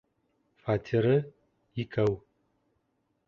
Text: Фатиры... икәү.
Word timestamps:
Фатиры... 0.61 1.11
икәү. 1.85 2.17